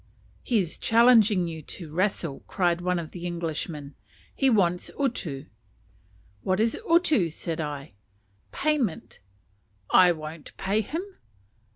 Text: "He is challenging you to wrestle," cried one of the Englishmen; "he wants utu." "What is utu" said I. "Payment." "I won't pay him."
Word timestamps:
"He 0.41 0.57
is 0.57 0.79
challenging 0.79 1.47
you 1.47 1.61
to 1.61 1.93
wrestle," 1.93 2.39
cried 2.47 2.81
one 2.81 2.97
of 2.97 3.11
the 3.11 3.27
Englishmen; 3.27 3.93
"he 4.33 4.49
wants 4.49 4.89
utu." 4.99 5.45
"What 6.41 6.59
is 6.59 6.75
utu" 6.89 7.29
said 7.29 7.61
I. 7.61 7.93
"Payment." 8.51 9.19
"I 9.91 10.11
won't 10.11 10.57
pay 10.57 10.81
him." 10.81 11.03